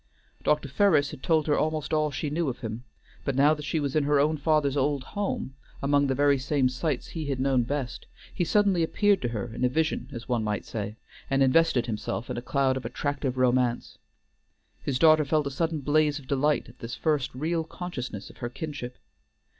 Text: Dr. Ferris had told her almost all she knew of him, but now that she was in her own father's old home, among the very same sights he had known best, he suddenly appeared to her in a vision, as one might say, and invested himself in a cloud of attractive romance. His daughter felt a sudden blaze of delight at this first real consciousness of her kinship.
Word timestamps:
Dr. 0.41 0.67
Ferris 0.67 1.11
had 1.11 1.21
told 1.21 1.45
her 1.45 1.55
almost 1.55 1.93
all 1.93 2.09
she 2.09 2.31
knew 2.31 2.49
of 2.49 2.61
him, 2.61 2.85
but 3.23 3.35
now 3.35 3.53
that 3.53 3.65
she 3.65 3.79
was 3.79 3.95
in 3.95 4.05
her 4.05 4.19
own 4.19 4.35
father's 4.35 4.75
old 4.75 5.03
home, 5.03 5.53
among 5.79 6.07
the 6.07 6.15
very 6.15 6.39
same 6.39 6.69
sights 6.69 7.09
he 7.09 7.27
had 7.27 7.39
known 7.39 7.61
best, 7.61 8.07
he 8.33 8.43
suddenly 8.43 8.81
appeared 8.81 9.21
to 9.21 9.27
her 9.27 9.53
in 9.53 9.63
a 9.63 9.69
vision, 9.69 10.09
as 10.11 10.27
one 10.27 10.43
might 10.43 10.65
say, 10.65 10.95
and 11.29 11.43
invested 11.43 11.85
himself 11.85 12.31
in 12.31 12.37
a 12.37 12.41
cloud 12.41 12.77
of 12.77 12.83
attractive 12.85 13.37
romance. 13.37 13.99
His 14.81 14.97
daughter 14.97 15.23
felt 15.23 15.45
a 15.45 15.51
sudden 15.51 15.81
blaze 15.81 16.17
of 16.17 16.25
delight 16.25 16.67
at 16.67 16.79
this 16.79 16.95
first 16.95 17.35
real 17.35 17.63
consciousness 17.63 18.31
of 18.31 18.37
her 18.37 18.49
kinship. 18.49 18.97